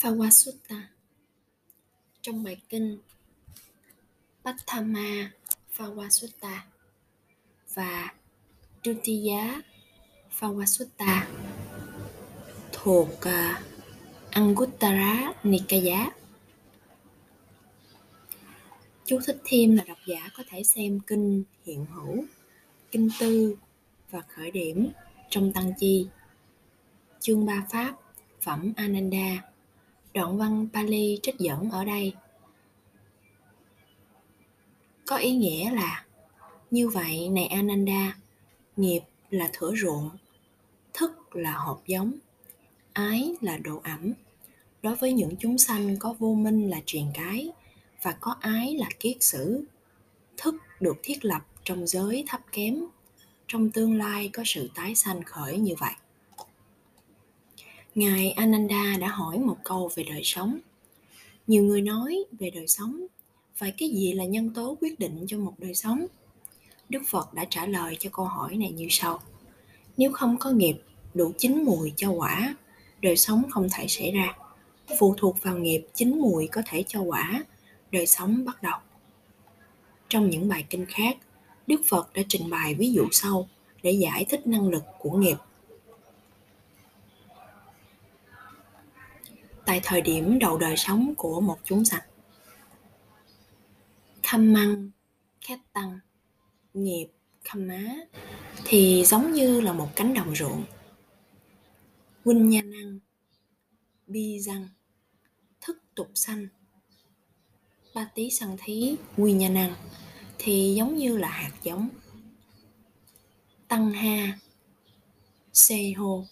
[0.00, 0.80] Phawasutta
[2.22, 2.98] Trong bài kinh
[4.44, 5.30] Patthama
[5.76, 6.58] Phawasutta
[7.74, 8.14] và
[8.84, 9.62] Dutiya
[10.38, 11.26] Phawasutta
[12.72, 13.56] thuộc uh,
[14.30, 16.10] Anguttara Nikaya.
[19.04, 22.24] Chú thích thêm là độc giả có thể xem kinh hiện hữu,
[22.90, 23.56] kinh tư
[24.10, 24.88] và khởi điểm
[25.30, 26.08] trong tăng chi.
[27.20, 27.96] Chương ba pháp
[28.40, 29.49] phẩm Ananda
[30.14, 32.14] Đoạn văn Pali trích dẫn ở đây
[35.06, 36.04] có ý nghĩa là
[36.70, 38.16] như vậy này Ananda,
[38.76, 39.00] nghiệp
[39.30, 40.10] là thửa ruộng,
[40.94, 42.12] thức là hộp giống,
[42.92, 44.12] ái là độ ẩm.
[44.82, 47.50] Đối với những chúng sanh có vô minh là truyền cái
[48.02, 49.64] và có ái là kiết sử,
[50.36, 52.84] thức được thiết lập trong giới thấp kém,
[53.48, 55.94] trong tương lai có sự tái sanh khởi như vậy.
[58.00, 60.58] Ngài Ananda đã hỏi một câu về đời sống.
[61.46, 63.06] Nhiều người nói về đời sống,
[63.58, 66.06] vậy cái gì là nhân tố quyết định cho một đời sống?
[66.88, 69.20] Đức Phật đã trả lời cho câu hỏi này như sau.
[69.96, 70.82] Nếu không có nghiệp
[71.14, 72.56] đủ chín mùi cho quả,
[73.00, 74.36] đời sống không thể xảy ra.
[74.98, 77.44] Phụ thuộc vào nghiệp chín mùi có thể cho quả,
[77.90, 78.78] đời sống bắt đầu.
[80.08, 81.16] Trong những bài kinh khác,
[81.66, 83.48] Đức Phật đã trình bày ví dụ sau
[83.82, 85.36] để giải thích năng lực của nghiệp
[89.70, 92.02] tại thời điểm đầu đời sống của một chúng sanh.
[94.22, 94.90] Khăm măng,
[95.40, 95.98] khét tăng,
[96.74, 97.08] nghiệp,
[97.44, 97.94] khăm má
[98.64, 100.64] thì giống như là một cánh đồng ruộng.
[102.24, 102.98] Huynh nha năng,
[104.06, 104.68] bi răng,
[105.60, 106.46] thức tục sanh,
[107.94, 109.74] ba tí sanh thí, quy nha năng
[110.38, 111.88] thì giống như là hạt giống.
[113.68, 114.38] Tăng ha,
[115.52, 116.24] xê hô,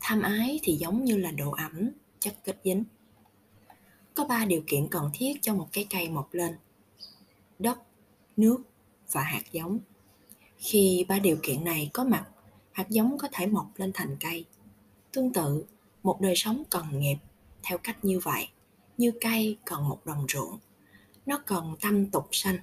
[0.00, 1.90] tham ái thì giống như là độ ẩm
[2.20, 2.84] chất kết dính.
[4.14, 6.56] Có ba điều kiện cần thiết cho một cái cây mọc lên.
[7.58, 7.78] Đất,
[8.36, 8.62] nước
[9.12, 9.78] và hạt giống.
[10.58, 12.26] Khi ba điều kiện này có mặt,
[12.72, 14.44] hạt giống có thể mọc lên thành cây.
[15.12, 15.64] Tương tự,
[16.02, 17.16] một đời sống cần nghiệp
[17.62, 18.48] theo cách như vậy,
[18.98, 20.58] như cây cần một đồng ruộng.
[21.26, 22.58] Nó cần tâm tục sanh,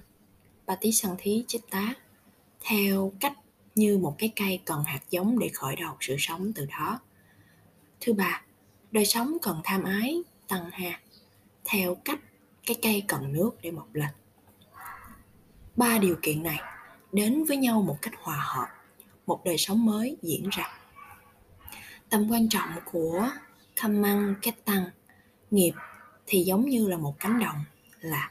[0.66, 1.94] ba tí sân thí chích tá,
[2.60, 3.38] theo cách
[3.74, 7.00] như một cái cây cần hạt giống để khởi đầu sự sống từ đó.
[8.00, 8.42] Thứ ba,
[8.90, 11.00] đời sống cần tham ái tăng hà
[11.64, 12.18] theo cách
[12.66, 14.08] cái cây cần nước để mọc lên.
[15.76, 16.60] Ba điều kiện này
[17.12, 18.68] đến với nhau một cách hòa hợp,
[19.26, 20.78] một đời sống mới diễn ra.
[22.08, 23.30] Tầm quan trọng của
[23.76, 24.84] tham măng kết tăng
[25.50, 25.72] nghiệp
[26.26, 27.64] thì giống như là một cánh đồng,
[28.00, 28.30] là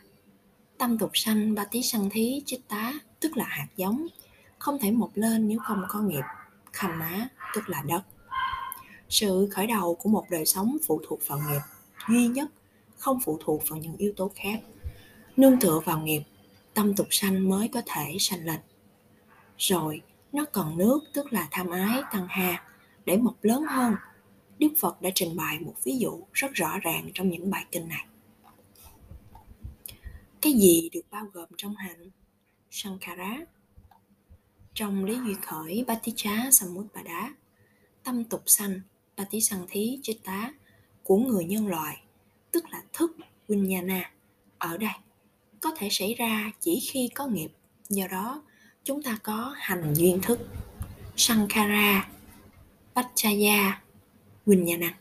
[0.77, 4.07] tâm tục sanh ba tí sanh thí chích tá, tức là hạt giống,
[4.59, 6.23] không thể mọc lên nếu không có nghiệp
[6.73, 8.01] khăm má, tức là đất
[9.09, 11.61] sự khởi đầu của một đời sống phụ thuộc vào nghiệp
[12.09, 12.49] duy nhất,
[12.97, 14.61] không phụ thuộc vào những yếu tố khác.
[15.37, 16.21] Nương tựa vào nghiệp,
[16.73, 18.59] tâm tục sanh mới có thể sanh lên
[19.57, 20.01] rồi,
[20.31, 22.63] nó cần nước, tức là tham ái, tăng hà
[23.05, 23.95] để mọc lớn hơn.
[24.59, 27.87] Đức phật đã trình bày một ví dụ rất rõ ràng trong những bài kinh
[27.87, 28.05] này.
[30.41, 32.09] Cái gì được bao gồm trong hạnh?
[32.71, 33.37] Sankara.
[34.73, 37.33] Trong lý duy khởi Baticha Samutpada
[38.03, 38.81] tâm tục sanh
[39.17, 40.53] Patishanthi Chitta
[41.03, 42.01] của người nhân loại,
[42.51, 43.17] tức là thức
[43.47, 44.11] Vinyana
[44.57, 44.93] Ở đây,
[45.61, 47.51] có thể xảy ra chỉ khi có nghiệp,
[47.89, 48.43] do đó
[48.83, 50.39] chúng ta có hành duyên thức,
[51.15, 52.09] Sankhara,
[52.95, 53.81] Pachaya,
[54.45, 54.97] Vinyana.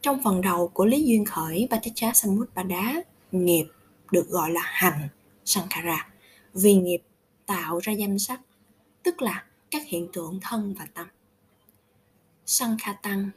[0.00, 2.94] Trong phần đầu của lý duyên khởi Paticca Samutpada,
[3.32, 3.66] nghiệp
[4.12, 5.08] được gọi là hành
[5.44, 6.08] Sankhara,
[6.54, 7.02] vì nghiệp
[7.46, 8.40] tạo ra danh sắc,
[9.02, 11.06] tức là các hiện tượng thân và tâm.
[12.46, 13.30] Sankhatang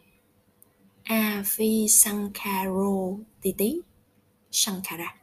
[1.04, 1.88] Avi
[3.42, 3.82] Titi
[4.52, 5.16] Sankhara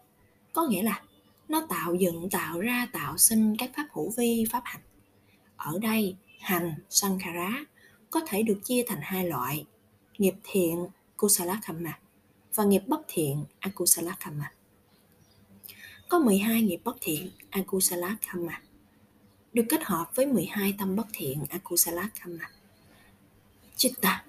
[0.53, 1.03] có nghĩa là
[1.49, 4.81] nó tạo dựng, tạo ra, tạo sinh các pháp hữu vi, pháp hành
[5.57, 7.65] ở đây, hành sankhara
[8.11, 9.67] có thể được chia thành hai loại,
[10.19, 10.87] nghiệp thiện
[11.17, 11.99] kusala kamma
[12.55, 14.53] và nghiệp bất thiện akusala kamma
[16.09, 18.63] có 12 nghiệp bất thiện akusala kamma
[19.53, 22.51] được kết hợp với 12 tâm bất thiện akusala kamma
[23.77, 24.25] Chitta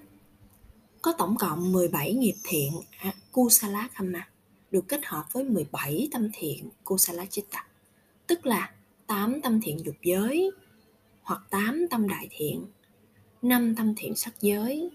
[1.02, 4.28] có tổng cộng 17 nghiệp thiện à, Kusala Khamma
[4.70, 7.66] được kết hợp với 17 tâm thiện Kusala Chitta
[8.26, 8.72] tức là
[9.06, 10.50] 8 tâm thiện dục giới
[11.22, 12.66] hoặc 8 tâm đại thiện
[13.42, 14.90] 5 tâm thiện sắc giới.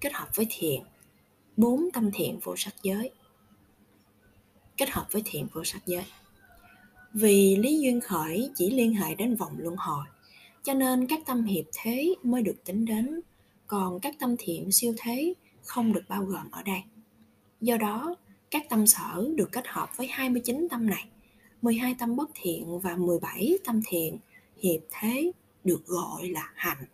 [0.00, 0.82] Kết hợp với thiện
[1.56, 3.10] 4 tâm thiện vô sắc giới.
[4.76, 6.04] Kết hợp với thiện vô sắc giới.
[7.12, 10.04] Vì lý duyên khởi chỉ liên hệ đến vòng luân hồi
[10.66, 13.20] cho nên các tâm hiệp thế mới được tính đến
[13.66, 15.34] còn các tâm thiện siêu thế
[15.64, 16.82] không được bao gồm ở đây.
[17.60, 18.16] Do đó,
[18.50, 21.04] các tâm sở được kết hợp với 29 tâm này,
[21.62, 24.18] 12 tâm bất thiện và 17 tâm thiện,
[24.62, 25.32] hiệp thế
[25.64, 26.84] được gọi là hạnh.